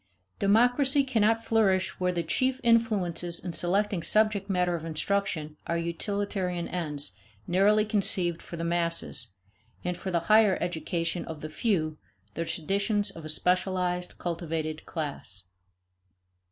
[0.39, 6.67] Democracy cannot flourish where the chief influences in selecting subject matter of instruction are utilitarian
[6.67, 7.11] ends
[7.45, 9.27] narrowly conceived for the masses,
[9.83, 11.99] and, for the higher education of the few,
[12.33, 15.43] the traditions of a specialized cultivated class.